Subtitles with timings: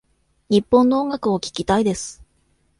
[0.49, 2.23] 日本の音楽を聞きたいです。